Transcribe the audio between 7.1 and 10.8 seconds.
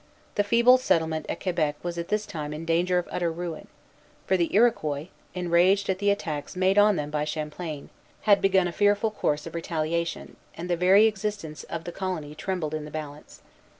by Champlain, had begun a fearful course of retaliation, and the